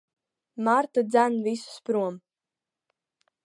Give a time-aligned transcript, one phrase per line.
[0.67, 2.15] Marta dzen visus prom.